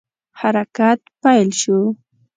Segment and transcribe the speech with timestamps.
[0.41, 1.77] حرکت پیل شو.